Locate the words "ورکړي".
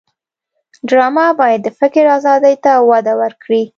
3.21-3.63